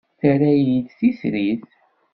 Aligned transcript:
Terra-iyi 0.19 0.79
d 0.87 0.89
titrit. 0.97 1.69